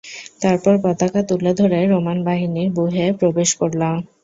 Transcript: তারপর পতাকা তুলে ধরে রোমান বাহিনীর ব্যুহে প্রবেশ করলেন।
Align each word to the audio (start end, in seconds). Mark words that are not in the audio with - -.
তারপর 0.41 0.73
পতাকা 0.83 1.21
তুলে 1.29 1.51
ধরে 1.59 1.79
রোমান 1.85 2.17
বাহিনীর 2.27 2.69
ব্যুহে 2.75 3.05
প্রবেশ 3.19 3.49
করলেন। 3.61 3.95